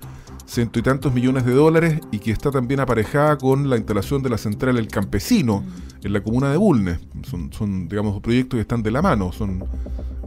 ciento 0.47 0.79
y 0.79 0.83
tantos 0.83 1.13
millones 1.13 1.45
de 1.45 1.53
dólares 1.53 2.01
y 2.11 2.19
que 2.19 2.31
está 2.31 2.51
también 2.51 2.81
aparejada 2.81 3.37
con 3.37 3.69
la 3.69 3.77
instalación 3.77 4.23
de 4.23 4.31
la 4.31 4.39
central 4.39 4.79
El 4.79 4.89
Campesino 4.89 5.63
en 6.03 6.13
la 6.13 6.23
comuna 6.23 6.51
de 6.51 6.57
Bulnes. 6.57 7.01
Son, 7.23 7.53
son 7.53 7.89
digamos, 7.89 8.21
proyectos 8.21 8.57
que 8.57 8.63
están 8.63 8.83
de 8.83 8.91
la 8.91 9.03
mano, 9.03 9.33
son 9.33 9.65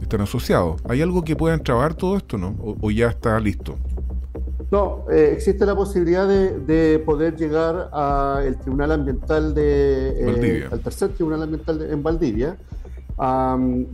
están 0.00 0.20
asociados. 0.20 0.80
¿Hay 0.88 1.00
algo 1.00 1.24
que 1.24 1.36
pueda 1.36 1.56
trabar 1.58 1.94
todo 1.94 2.16
esto, 2.16 2.36
no? 2.36 2.54
¿O, 2.80 2.90
ya 2.90 3.08
está 3.08 3.38
listo? 3.40 3.76
No, 4.70 5.04
eh, 5.10 5.30
existe 5.34 5.66
la 5.66 5.74
posibilidad 5.74 6.26
de, 6.26 7.02
poder 7.04 7.36
llegar 7.36 7.90
al 7.92 8.58
Tribunal 8.60 8.92
Ambiental 8.92 9.54
de... 9.54 10.60
Eh, 10.60 10.68
al 10.70 10.80
tercer 10.80 11.10
Tribunal 11.10 11.42
Ambiental 11.42 11.82
en 11.82 12.02
Valdivia. 12.02 12.56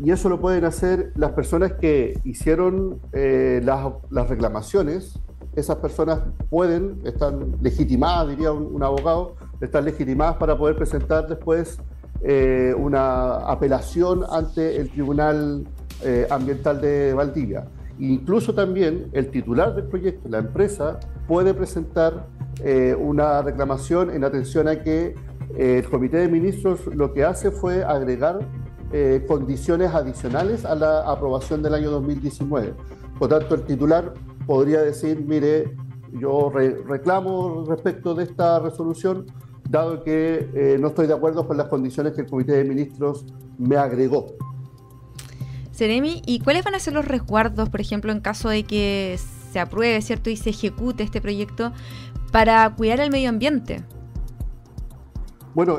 Y 0.05 0.11
eso 0.11 0.29
lo 0.29 0.41
pueden 0.41 0.65
hacer 0.65 1.13
las 1.17 1.33
personas 1.33 1.73
que 1.73 2.19
hicieron 2.25 3.01
eh, 3.13 3.61
las, 3.65 3.93
las 4.11 4.29
reclamaciones 4.29 5.21
esas 5.59 5.77
personas 5.77 6.21
pueden, 6.51 7.01
están 7.05 7.57
legitimadas, 7.61 8.29
diría 8.29 8.53
un, 8.53 8.83
abogado, 8.83 9.35
están 9.61 9.85
legitimadas 9.85 10.37
para 10.37 10.57
poder 10.57 10.77
presentar 10.77 11.27
después 11.27 11.79
eh, 12.23 12.75
una 12.77 13.37
apelación 13.51 14.25
ante 14.31 14.77
el 14.77 14.91
Tribunal 14.91 15.67
eh, 16.05 16.27
Ambiental 16.31 16.81
de 16.81 17.13
Valdivia. 17.13 17.67
Incluso 17.99 18.55
también 18.55 19.09
el 19.13 19.31
titular 19.31 19.75
del 19.75 19.87
proyecto, 19.87 20.29
la 20.29 20.39
empresa, 20.39 21.01
puede 21.27 21.53
presentar 21.53 22.27
eh, 22.63 22.97
una 22.99 23.43
reclamación 23.43 24.11
en 24.11 24.25
atención 24.25 24.69
a 24.69 24.83
que 24.83 25.15
el 25.57 25.89
Comité 25.89 26.19
de 26.19 26.29
Ministros 26.29 26.87
lo 26.95 27.15
que 27.15 27.25
hace 27.25 27.51
fue 27.51 27.83
agregar 27.83 28.39
condiciones 29.26 29.95
adicionales 29.95 30.64
a 30.64 30.75
la 30.75 31.00
aprobación 31.00 31.62
del 31.62 31.75
año 31.75 31.90
2019. 31.90 32.75
Por 33.18 33.28
tanto, 33.28 33.54
el 33.54 33.62
titular 33.62 34.14
podría 34.47 34.80
decir, 34.80 35.23
mire, 35.26 35.76
yo 36.12 36.50
reclamo 36.50 37.64
respecto 37.66 38.14
de 38.14 38.25
esta 38.25 38.59
resolución, 38.61 39.26
dado 39.68 40.02
que 40.02 40.49
eh, 40.54 40.78
no 40.80 40.88
estoy 40.88 41.07
de 41.07 41.14
acuerdo 41.14 41.47
con 41.47 41.57
las 41.57 41.68
condiciones 41.68 42.14
que 42.14 42.23
el 42.23 42.26
Comité 42.28 42.52
de 42.52 42.64
Ministros 42.64 43.26
me 43.59 43.76
agregó. 43.76 44.37
Seremi, 45.71 46.23
¿y 46.26 46.40
cuáles 46.40 46.64
van 46.64 46.75
a 46.75 46.78
ser 46.78 46.95
los 46.95 47.04
resguardos, 47.04 47.68
por 47.68 47.80
ejemplo, 47.80 48.11
en 48.11 48.21
caso 48.21 48.49
de 48.49 48.64
que 48.64 49.18
se 49.52 49.61
apruebe, 49.61 50.00
¿cierto? 50.02 50.30
Y 50.30 50.37
se 50.37 50.50
ejecute 50.50 51.02
este 51.02 51.21
proyecto 51.21 51.73
para 52.33 52.68
cuidar 52.75 53.00
el 53.00 53.11
medio 53.11 53.28
ambiente. 53.28 53.85
Bueno, 55.55 55.78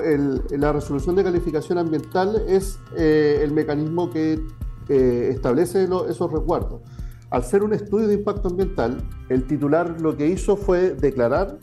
la 0.52 0.74
resolución 0.74 1.16
de 1.16 1.24
calificación 1.24 1.78
ambiental 1.78 2.44
es 2.48 2.80
eh, 2.96 3.40
el 3.44 3.52
mecanismo 3.52 4.10
que 4.10 4.42
eh, 4.90 5.30
establece 5.32 5.84
esos 5.84 6.32
resguardos. 6.32 6.82
Al 7.30 7.44
ser 7.44 7.64
un 7.64 7.74
estudio 7.74 8.08
de 8.08 8.16
impacto 8.16 8.48
ambiental, 8.48 9.08
el 9.30 9.46
titular 9.46 10.02
lo 10.02 10.18
que 10.18 10.28
hizo 10.28 10.58
fue 10.58 10.96
declarar 10.96 11.60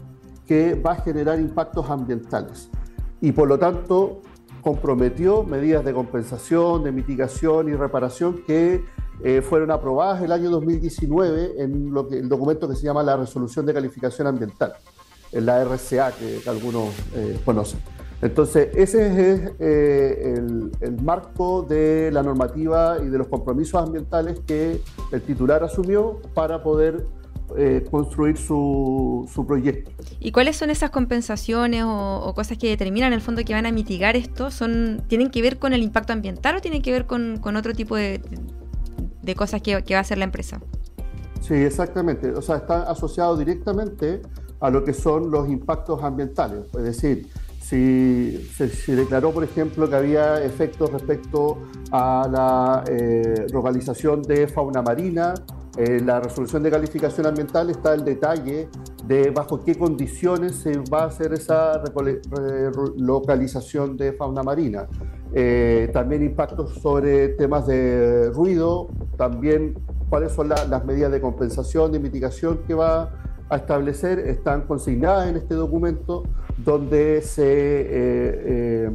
que 0.46 0.74
va 0.74 0.92
a 0.92 0.96
generar 1.02 1.40
impactos 1.40 1.90
ambientales 1.90 2.70
y 3.20 3.32
por 3.32 3.48
lo 3.48 3.58
tanto 3.58 4.20
comprometió 4.62 5.42
medidas 5.42 5.84
de 5.84 5.92
compensación, 5.92 6.84
de 6.84 6.92
mitigación 6.92 7.68
y 7.68 7.74
reparación 7.74 8.42
que 8.46 8.84
eh, 9.24 9.42
fueron 9.42 9.70
aprobadas 9.70 10.22
el 10.22 10.30
año 10.30 10.50
2019 10.50 11.62
en 11.62 11.92
lo 11.92 12.08
el 12.10 12.28
documento 12.28 12.68
que 12.68 12.76
se 12.76 12.82
llama 12.82 13.02
la 13.02 13.16
Resolución 13.16 13.64
de 13.64 13.72
Calificación 13.74 14.26
Ambiental, 14.26 14.74
en 14.74 14.95
la 15.32 15.64
RCA 15.64 16.12
que, 16.12 16.40
algunos 16.48 16.90
eh, 17.14 17.38
conocen. 17.44 17.80
Entonces, 18.22 18.68
ese 18.74 19.32
es 19.32 19.52
eh, 19.58 20.34
el, 20.80 21.02
marco 21.02 21.62
de 21.62 22.10
la 22.10 22.22
normativa 22.22 22.96
y 23.02 23.08
de 23.08 23.18
los 23.18 23.28
compromisos 23.28 23.82
ambientales 23.82 24.40
que 24.46 24.80
el 25.12 25.22
titular 25.22 25.62
asumió 25.62 26.20
para 26.32 26.62
poder 26.62 27.06
eh, 27.56 27.84
construir 27.90 28.38
su, 28.38 29.28
proyecto. 29.46 29.90
¿Y 30.18 30.32
cuáles 30.32 30.56
son 30.56 30.70
esas 30.70 30.90
compensaciones 30.90 31.84
o, 31.86 32.32
cosas 32.34 32.56
que 32.56 32.68
determinan 32.68 33.08
en 33.08 33.12
el 33.14 33.20
fondo 33.20 33.44
que 33.44 33.52
van 33.52 33.66
a 33.66 33.72
mitigar 33.72 34.16
esto? 34.16 34.50
¿Son, 34.50 35.02
¿Tienen 35.08 35.30
que 35.30 35.42
ver 35.42 35.58
con 35.58 35.74
el 35.74 35.82
impacto 35.82 36.14
ambiental 36.14 36.56
o 36.56 36.60
tienen 36.60 36.80
que 36.80 36.92
ver 36.92 37.06
con, 37.06 37.38
otro 37.54 37.74
tipo 37.74 37.96
de, 37.96 38.20
cosas 39.36 39.60
que, 39.60 39.82
que 39.84 39.94
va 39.94 39.98
a 39.98 40.00
hacer 40.00 40.16
la 40.16 40.24
empresa? 40.24 40.58
Sí, 41.42 41.54
exactamente. 41.54 42.30
O 42.32 42.40
sea, 42.40 42.56
está 42.56 42.90
asociado 42.90 43.36
directamente 43.36 44.22
a 44.60 44.70
lo 44.70 44.84
que 44.84 44.92
son 44.92 45.30
los 45.30 45.48
impactos 45.48 46.02
ambientales. 46.02 46.64
Es 46.74 46.82
decir, 46.82 47.28
si 47.60 48.48
se, 48.54 48.94
declaró, 48.94 49.32
por 49.32 49.42
ejemplo, 49.42 49.88
que 49.90 49.96
había 49.96 50.42
efectos 50.44 50.92
respecto 50.92 51.58
a 51.90 52.28
la 52.30 52.84
eh, 52.88 53.46
localización 53.52 54.22
de 54.22 54.46
fauna 54.46 54.82
marina, 54.82 55.34
en 55.76 56.06
la 56.06 56.20
resolución 56.20 56.62
de 56.62 56.70
calificación 56.70 57.26
ambiental 57.26 57.68
está 57.68 57.92
el 57.92 58.02
detalle 58.02 58.68
de 59.04 59.30
bajo 59.30 59.62
qué 59.62 59.74
condiciones 59.74 60.56
se 60.56 60.78
va 60.90 61.02
a 61.02 61.06
hacer 61.06 61.34
esa 61.34 61.82
localización 62.96 63.96
de 63.96 64.12
fauna 64.14 64.42
marina. 64.42 64.86
Eh, 65.34 65.90
también 65.92 66.22
impactos 66.22 66.74
sobre 66.74 67.30
temas 67.30 67.66
de 67.66 68.30
ruido, 68.30 68.88
también 69.18 69.74
cuáles 70.08 70.32
son 70.32 70.48
las 70.48 70.84
medidas 70.86 71.12
de 71.12 71.20
compensación, 71.20 71.92
de 71.92 71.98
mitigación 71.98 72.60
que 72.66 72.72
va 72.72 73.10
a 73.48 73.56
establecer, 73.56 74.18
están 74.18 74.62
consignadas 74.62 75.28
en 75.28 75.36
este 75.36 75.54
documento 75.54 76.24
donde 76.56 77.22
se, 77.22 77.44
eh, 77.44 77.86
eh, 78.44 78.90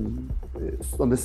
donde 0.98 1.18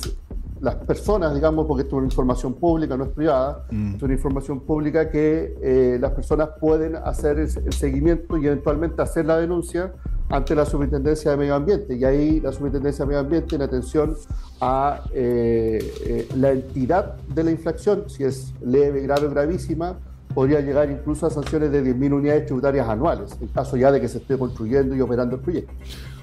las 0.61 0.75
personas, 0.75 1.35
digamos, 1.35 1.65
porque 1.67 1.83
esto 1.83 1.95
es 1.95 1.99
una 1.99 2.07
información 2.07 2.53
pública, 2.53 2.97
no 2.97 3.03
es 3.05 3.11
privada, 3.11 3.65
mm. 3.69 3.95
es 3.95 4.01
una 4.01 4.13
información 4.13 4.61
pública 4.61 5.09
que 5.09 5.55
eh, 5.61 5.97
las 5.99 6.11
personas 6.11 6.49
pueden 6.59 6.95
hacer 6.95 7.39
el, 7.39 7.73
seguimiento 7.73 8.37
y 8.37 8.47
eventualmente 8.47 9.01
hacer 9.01 9.25
la 9.25 9.37
denuncia 9.37 9.93
ante 10.29 10.55
la 10.55 10.65
Superintendencia 10.65 11.31
de 11.31 11.37
Medio 11.37 11.55
Ambiente. 11.55 11.95
Y 11.95 12.03
ahí 12.05 12.39
la 12.39 12.51
Superintendencia 12.51 13.05
de 13.05 13.09
Medio 13.09 13.19
Ambiente, 13.19 13.55
en 13.55 13.61
atención 13.61 14.15
a 14.59 15.01
la 15.13 16.51
entidad 16.51 17.15
de 17.33 17.43
la 17.43 17.51
infracción, 17.51 18.09
si 18.09 18.23
es 18.23 18.53
leve, 18.61 19.01
grave 19.01 19.27
o 19.27 19.29
gravísima, 19.29 19.97
podría 20.37 20.61
llegar 20.61 20.91
incluso 20.91 21.25
a 21.25 21.31
sanciones 21.31 21.71
de 21.71 21.83
10.000 21.83 22.13
unidades 22.13 22.45
tributarias 22.45 22.87
anuales, 22.87 23.35
en 23.41 23.47
caso 23.47 23.75
ya 23.75 23.91
de 23.91 23.99
que 23.99 24.07
se 24.07 24.19
esté 24.19 24.37
construyendo 24.37 24.95
y 24.95 25.01
operando 25.01 25.37
el 25.37 25.41
proyecto. 25.41 25.73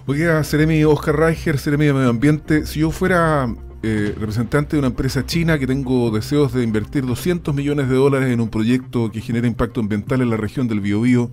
Oiga, 0.06 0.44
Seremi 0.44 0.84
Oscar 0.84 1.16
Reicher, 1.16 1.58
Seremi 1.58 1.86
de 1.86 1.94
Medio 1.94 2.10
Ambiente, 2.10 2.64
si 2.64 2.78
yo 2.78 2.92
fuera 2.92 3.52
eh, 3.82 4.14
representante 4.16 4.76
de 4.76 4.78
una 4.78 4.86
empresa 4.86 5.26
china 5.26 5.58
que 5.58 5.66
tengo 5.66 6.12
deseos 6.12 6.52
de 6.52 6.62
invertir 6.62 7.04
200 7.04 7.52
millones 7.56 7.88
de 7.88 7.96
dólares 7.96 8.32
en 8.32 8.40
un 8.40 8.50
proyecto 8.50 9.10
que 9.10 9.20
genera 9.20 9.48
impacto 9.48 9.80
ambiental 9.80 10.22
en 10.22 10.30
la 10.30 10.36
región 10.36 10.68
del 10.68 10.78
Biobío, 10.78 11.28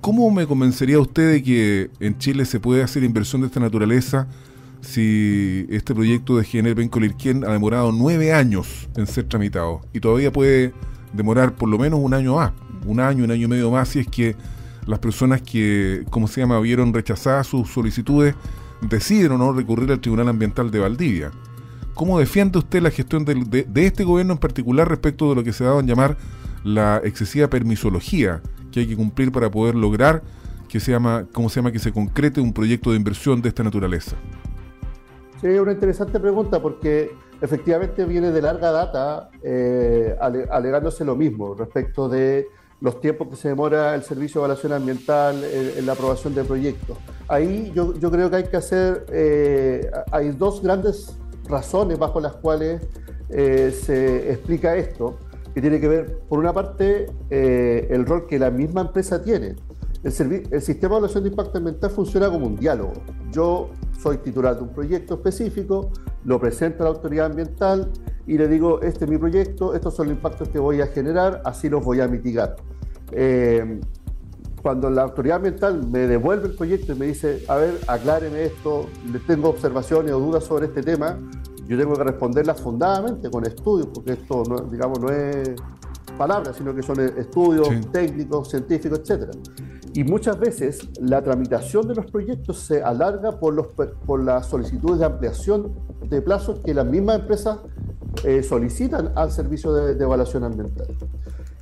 ¿cómo 0.00 0.30
me 0.30 0.46
convencería 0.46 1.00
usted 1.00 1.32
de 1.32 1.42
que 1.42 1.90
en 1.98 2.16
Chile 2.18 2.44
se 2.44 2.60
puede 2.60 2.84
hacer 2.84 3.02
inversión 3.02 3.40
de 3.40 3.48
esta 3.48 3.58
naturaleza 3.58 4.28
si 4.82 5.66
este 5.68 5.96
proyecto 5.96 6.36
de 6.36 6.44
GNR 6.44 6.76
Bencolirquén 6.76 7.42
ha 7.42 7.50
demorado 7.50 7.90
nueve 7.90 8.32
años 8.32 8.88
en 8.96 9.08
ser 9.08 9.24
tramitado 9.24 9.80
y 9.92 9.98
todavía 9.98 10.32
puede 10.32 10.72
demorar 11.14 11.54
por 11.54 11.68
lo 11.68 11.78
menos 11.78 12.00
un 12.02 12.14
año 12.14 12.36
más, 12.36 12.52
un 12.86 13.00
año, 13.00 13.24
un 13.24 13.30
año 13.30 13.44
y 13.46 13.48
medio 13.48 13.70
más, 13.70 13.88
si 13.88 14.00
es 14.00 14.08
que 14.08 14.36
las 14.86 14.98
personas 14.98 15.40
que, 15.42 16.04
como 16.10 16.28
se 16.28 16.40
llama?, 16.40 16.60
vieron 16.60 16.92
rechazadas 16.92 17.46
sus 17.46 17.70
solicitudes, 17.70 18.34
deciden 18.82 19.32
o 19.32 19.38
no 19.38 19.52
recurrir 19.52 19.90
al 19.92 20.00
Tribunal 20.00 20.28
Ambiental 20.28 20.70
de 20.70 20.78
Valdivia. 20.80 21.30
¿Cómo 21.94 22.18
defiende 22.18 22.58
usted 22.58 22.82
la 22.82 22.90
gestión 22.90 23.24
de, 23.24 23.66
este 23.74 24.04
gobierno 24.04 24.32
en 24.32 24.38
particular 24.38 24.88
respecto 24.88 25.30
de 25.30 25.36
lo 25.36 25.44
que 25.44 25.52
se 25.52 25.64
daba 25.64 25.80
en 25.80 25.86
llamar 25.86 26.16
la 26.64 27.00
excesiva 27.04 27.48
permisología 27.48 28.42
que 28.72 28.80
hay 28.80 28.86
que 28.86 28.96
cumplir 28.96 29.30
para 29.30 29.50
poder 29.50 29.74
lograr 29.74 30.22
que 30.68 30.80
se 30.80 30.90
llama, 30.90 31.26
¿cómo 31.32 31.48
se 31.48 31.60
llama?, 31.60 31.70
que 31.70 31.78
se 31.78 31.92
concrete 31.92 32.40
un 32.40 32.52
proyecto 32.52 32.90
de 32.90 32.96
inversión 32.96 33.40
de 33.40 33.48
esta 33.48 33.62
naturaleza. 33.62 34.16
Sí, 35.40 35.46
una 35.46 35.72
interesante 35.72 36.18
pregunta 36.18 36.60
porque 36.60 37.14
efectivamente 37.40 38.04
viene 38.04 38.30
de 38.30 38.42
larga 38.42 38.70
data 38.70 39.30
eh, 39.42 40.16
alegándose 40.50 41.04
lo 41.04 41.16
mismo 41.16 41.54
respecto 41.54 42.08
de 42.08 42.48
los 42.80 43.00
tiempos 43.00 43.28
que 43.28 43.36
se 43.36 43.48
demora 43.48 43.94
el 43.94 44.02
Servicio 44.02 44.40
de 44.40 44.46
Evaluación 44.46 44.72
Ambiental 44.72 45.42
en, 45.42 45.86
la 45.86 45.92
aprobación 45.92 46.34
de 46.34 46.44
proyectos. 46.44 46.98
Ahí 47.28 47.72
yo, 47.74 47.94
creo 48.10 48.28
que 48.28 48.36
hay 48.36 48.44
que 48.44 48.56
hacer, 48.56 49.06
eh, 49.10 49.90
hay 50.10 50.30
dos 50.30 50.62
grandes 50.62 51.16
razones 51.48 51.98
bajo 51.98 52.20
las 52.20 52.34
cuales 52.34 52.82
eh, 53.30 53.70
se 53.70 54.30
explica 54.30 54.76
esto, 54.76 55.16
que 55.54 55.62
tiene 55.62 55.80
que 55.80 55.88
ver, 55.88 56.18
por 56.28 56.38
una 56.40 56.52
parte, 56.52 57.06
el 57.30 58.04
rol 58.04 58.26
que 58.26 58.38
la 58.38 58.50
misma 58.50 58.82
empresa 58.82 59.22
tiene. 59.22 59.54
El, 60.04 60.12
sistema 60.60 60.90
de 60.90 60.98
evaluación 60.98 61.24
de 61.24 61.30
impacto 61.30 61.56
ambiental 61.56 61.90
funciona 61.90 62.28
como 62.28 62.46
un 62.46 62.56
diálogo. 62.56 62.92
Yo 63.32 63.70
soy 63.98 64.18
titular 64.18 64.54
de 64.54 64.62
un 64.62 64.68
proyecto 64.68 65.14
específico, 65.14 65.90
lo 66.24 66.38
presento 66.38 66.82
a 66.82 66.84
la 66.84 66.90
autoridad 66.90 67.26
ambiental 67.26 67.90
y 68.26 68.36
le 68.36 68.46
digo, 68.46 68.82
este 68.82 69.06
es 69.06 69.10
mi 69.10 69.16
proyecto, 69.16 69.74
estos 69.74 69.96
son 69.96 70.08
los 70.08 70.16
impactos 70.16 70.50
que 70.50 70.58
voy 70.58 70.82
a 70.82 70.88
generar, 70.88 71.40
así 71.46 71.70
los 71.70 71.82
voy 71.82 72.02
a 72.02 72.08
mitigar. 72.08 72.56
Eh, 73.12 73.80
cuando 74.60 74.90
la 74.90 75.02
autoridad 75.02 75.36
ambiental 75.36 75.86
me 75.88 76.00
devuelve 76.00 76.48
el 76.48 76.54
proyecto 76.54 76.92
y 76.92 76.96
me 76.96 77.06
dice, 77.06 77.42
a 77.48 77.56
ver, 77.56 77.78
acláreme 77.86 78.44
esto, 78.44 78.86
le 79.10 79.20
tengo 79.20 79.48
observaciones 79.48 80.12
o 80.12 80.20
dudas 80.20 80.44
sobre 80.44 80.66
este 80.66 80.82
tema, 80.82 81.18
yo 81.66 81.78
tengo 81.78 81.94
que 81.94 82.04
responderlas 82.04 82.60
fundadamente 82.60 83.30
con 83.30 83.46
estudios, 83.46 83.88
porque 83.88 84.12
esto, 84.12 84.42
no, 84.48 84.58
digamos, 84.60 85.00
no 85.00 85.08
es, 85.08 85.50
palabras, 86.14 86.56
sino 86.56 86.74
que 86.74 86.82
son 86.82 87.00
estudios 87.00 87.68
técnicos, 87.92 88.50
científicos, 88.50 89.00
etcétera. 89.00 89.32
Y 89.92 90.02
muchas 90.02 90.38
veces 90.38 90.88
la 91.00 91.22
tramitación 91.22 91.86
de 91.86 91.94
los 91.94 92.10
proyectos 92.10 92.58
se 92.58 92.82
alarga 92.82 93.38
por, 93.38 93.54
los, 93.54 93.68
por 93.68 94.22
las 94.22 94.46
solicitudes 94.46 94.98
de 94.98 95.04
ampliación 95.04 95.72
de 96.08 96.20
plazos 96.20 96.60
que 96.60 96.74
las 96.74 96.86
mismas 96.86 97.20
empresas 97.20 97.58
eh, 98.24 98.42
solicitan 98.42 99.12
al 99.14 99.30
servicio 99.30 99.72
de, 99.72 100.02
evaluación 100.02 100.44
ambiental. 100.44 100.88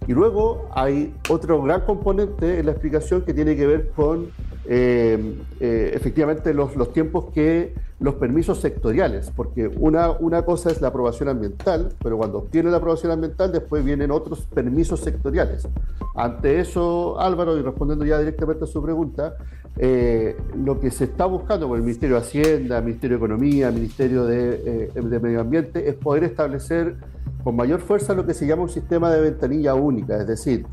Y 0.06 0.12
luego 0.12 0.68
hay 0.74 1.14
otro 1.28 1.62
gran 1.62 1.82
componente 1.82 2.58
en 2.58 2.66
la 2.66 2.72
explicación 2.72 3.22
que 3.22 3.34
tiene 3.34 3.54
que 3.54 3.66
ver 3.66 3.90
con 3.90 4.30
eh, 4.64 5.36
eh, 5.60 5.92
efectivamente 5.94 6.54
los, 6.54 6.74
los 6.76 6.92
tiempos 6.92 7.26
que 7.34 7.74
los 8.02 8.14
permisos 8.14 8.58
sectoriales, 8.58 9.32
porque 9.34 9.68
una, 9.68 10.10
una 10.10 10.44
cosa 10.44 10.70
es 10.70 10.80
la 10.80 10.88
aprobación 10.88 11.28
ambiental, 11.28 11.90
pero 12.02 12.18
cuando 12.18 12.38
obtiene 12.38 12.70
la 12.70 12.78
aprobación 12.78 13.12
ambiental 13.12 13.52
después 13.52 13.84
vienen 13.84 14.10
otros 14.10 14.40
permisos 14.46 15.00
sectoriales. 15.00 15.68
Ante 16.16 16.58
eso, 16.60 17.18
Álvaro, 17.20 17.56
y 17.56 17.62
respondiendo 17.62 18.04
ya 18.04 18.18
directamente 18.18 18.64
a 18.64 18.66
su 18.66 18.82
pregunta, 18.82 19.36
eh, 19.78 20.36
lo 20.56 20.80
que 20.80 20.90
se 20.90 21.04
está 21.04 21.26
buscando 21.26 21.68
por 21.68 21.78
el 21.78 21.84
Ministerio 21.84 22.16
de 22.16 22.22
Hacienda, 22.22 22.80
Ministerio 22.80 23.18
de 23.18 23.24
Economía, 23.24 23.70
Ministerio 23.70 24.24
de, 24.24 24.90
eh, 24.94 25.00
de 25.00 25.20
Medio 25.20 25.40
Ambiente, 25.40 25.88
es 25.88 25.94
poder 25.94 26.24
establecer 26.24 26.96
con 27.44 27.54
mayor 27.54 27.80
fuerza 27.80 28.14
lo 28.14 28.26
que 28.26 28.34
se 28.34 28.46
llama 28.46 28.62
un 28.62 28.68
sistema 28.68 29.10
de 29.12 29.20
ventanilla 29.20 29.74
única, 29.74 30.16
es 30.16 30.26
decir, 30.26 30.66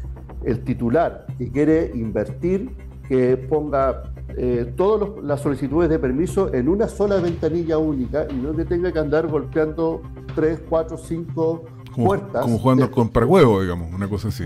el 0.43 0.63
titular 0.63 1.27
que 1.38 1.51
quiere 1.51 1.91
invertir, 1.93 2.71
que 3.07 3.38
ponga 3.38 4.03
eh, 4.38 4.74
todas 4.75 5.24
las 5.24 5.41
solicitudes 5.41 5.89
de 5.89 6.00
permiso 6.00 6.53
en 6.53 6.69
una 6.69 6.88
sola 6.88 7.17
ventanilla 7.17 7.77
única 7.77 8.27
y 8.29 8.36
no 8.36 8.55
que 8.55 8.65
tenga 8.65 8.91
que 8.91 9.00
andar 9.00 9.27
golpeando 9.27 10.01
tres, 10.36 10.62
cuatro, 10.69 10.98
cinco 10.98 11.65
puertas. 11.95 12.43
Como 12.43 12.59
jugando 12.59 12.89
con 12.91 13.09
paragüevo, 13.09 13.62
digamos, 13.62 13.93
una 13.93 14.07
cosa 14.07 14.29
así. 14.29 14.45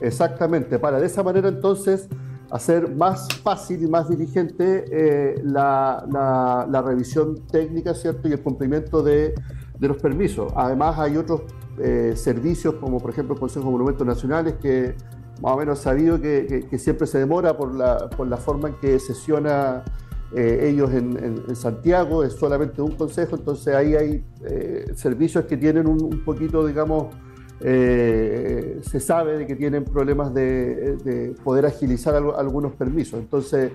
Exactamente, 0.00 0.78
para 0.78 0.98
de 0.98 1.06
esa 1.06 1.22
manera 1.22 1.48
entonces 1.48 2.08
hacer 2.50 2.94
más 2.94 3.28
fácil 3.42 3.82
y 3.82 3.86
más 3.86 4.08
diligente 4.08 4.84
eh, 4.90 5.40
la, 5.44 6.04
la, 6.68 6.82
revisión 6.82 7.46
técnica, 7.50 7.94
¿cierto? 7.94 8.28
Y 8.28 8.32
el 8.32 8.40
cumplimiento 8.40 9.02
de, 9.02 9.34
de 9.78 9.88
los 9.88 9.96
permisos. 9.96 10.52
Además 10.54 10.98
hay 10.98 11.16
otros 11.16 11.42
eh, 11.78 12.12
servicios 12.14 12.74
como 12.74 13.00
por 13.00 13.10
ejemplo 13.10 13.34
el 13.34 13.40
Consejo 13.40 13.64
de 13.64 13.72
Monumentos 13.72 14.06
Nacionales 14.06 14.54
que 14.60 14.94
más 15.42 15.54
o 15.54 15.56
menos 15.56 15.80
sabido 15.80 16.20
que, 16.20 16.68
siempre 16.78 17.06
se 17.08 17.18
demora 17.18 17.56
por 17.56 17.74
la, 17.74 18.08
por 18.10 18.28
la 18.28 18.36
forma 18.36 18.68
en 18.68 18.74
que 18.76 19.00
sesiona 19.00 19.82
eh, 20.36 20.68
ellos 20.70 20.92
en, 20.94 21.56
Santiago, 21.56 22.22
es 22.22 22.34
solamente 22.34 22.80
un 22.80 22.92
consejo, 22.92 23.34
entonces 23.34 23.74
ahí 23.74 23.96
hay 23.96 24.24
eh, 24.46 24.92
servicios 24.94 25.44
que 25.46 25.56
tienen 25.56 25.88
un, 25.88 26.24
poquito, 26.24 26.64
digamos, 26.64 27.12
eh, 27.60 28.78
se 28.82 29.00
sabe 29.00 29.38
de 29.38 29.46
que 29.48 29.56
tienen 29.56 29.82
problemas 29.82 30.32
de, 30.32 31.34
poder 31.42 31.66
agilizar 31.66 32.14
algunos 32.14 32.74
permisos. 32.74 33.18
Entonces, 33.18 33.72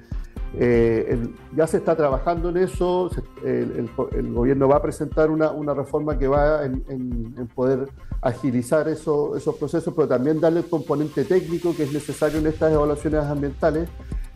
ya 0.54 1.68
se 1.68 1.78
está 1.78 1.96
trabajando 1.96 2.50
en 2.50 2.58
eso, 2.58 3.10
el, 3.44 3.90
gobierno 4.34 4.68
va 4.68 4.78
a 4.78 4.82
presentar 4.82 5.30
una, 5.30 5.74
reforma 5.74 6.18
que 6.18 6.28
va 6.28 6.66
en 6.66 7.50
poder 7.54 7.90
agilizar 8.22 8.88
esos 8.88 9.56
procesos, 9.60 9.94
pero 9.96 10.08
también 10.08 10.40
darle 10.40 10.60
el 10.60 10.66
componente 10.66 11.24
técnico 11.24 11.76
que 11.76 11.84
es 11.84 11.94
necesario 11.94 12.40
en 12.40 12.48
estas 12.48 12.72
evaluaciones 12.74 13.24
ambientales 13.24 13.90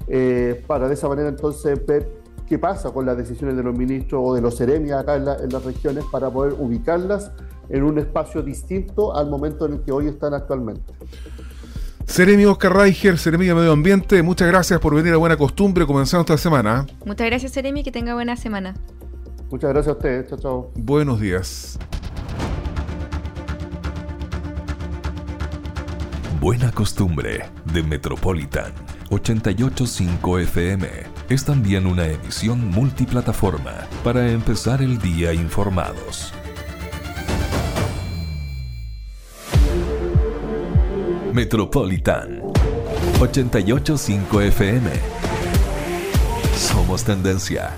eh, 0.07 0.63
para 0.67 0.87
de 0.87 0.93
esa 0.93 1.07
manera 1.07 1.29
entonces 1.29 1.85
ver 1.85 2.09
qué 2.47 2.59
pasa 2.59 2.91
con 2.91 3.05
las 3.05 3.17
decisiones 3.17 3.55
de 3.55 3.63
los 3.63 3.75
ministros 3.75 4.21
o 4.23 4.33
de 4.33 4.41
los 4.41 4.55
seremias 4.55 4.99
acá 4.99 5.15
en, 5.15 5.25
las 5.25 5.63
regiones 5.63 6.03
para 6.11 6.29
poder 6.29 6.53
ubicarlas 6.59 7.31
en 7.69 7.83
un 7.83 7.97
espacio 7.97 8.41
distinto 8.41 9.15
al 9.15 9.29
momento 9.29 9.65
en 9.65 9.73
el 9.73 9.81
que 9.81 9.91
hoy 9.91 10.07
están 10.07 10.33
actualmente. 10.33 10.91
Seremi 12.11 12.43
Oscar 12.43 12.75
Reicher, 12.75 13.17
Seremi 13.17 13.45
de 13.45 13.55
Medio 13.55 13.71
Ambiente, 13.71 14.21
muchas 14.21 14.45
gracias 14.49 14.81
por 14.81 14.93
venir 14.93 15.13
a 15.13 15.17
Buena 15.17 15.37
Costumbre 15.37 15.85
comenzando 15.85 16.23
esta 16.23 16.37
semana. 16.37 16.85
Muchas 17.05 17.25
gracias 17.25 17.53
Seremi, 17.53 17.85
que 17.85 17.91
tenga 17.91 18.13
buena 18.13 18.35
semana. 18.35 18.75
Muchas 19.49 19.69
gracias 19.69 19.95
a 19.95 19.97
ustedes, 19.97 20.27
chao, 20.27 20.37
chao. 20.37 20.71
Buenos 20.75 21.21
días. 21.21 21.79
Buena 26.41 26.69
Costumbre 26.73 27.45
de 27.73 27.81
Metropolitan 27.81 28.73
885 29.09 30.39
FM 30.39 30.87
es 31.29 31.45
también 31.45 31.87
una 31.87 32.07
emisión 32.07 32.71
multiplataforma 32.71 33.87
para 34.03 34.29
empezar 34.29 34.81
el 34.81 34.97
día 34.97 35.33
informados. 35.33 36.33
Metropolitan 41.33 42.41
885 43.19 44.41
FM. 44.41 44.89
Somos 46.57 47.03
tendencia. 47.05 47.71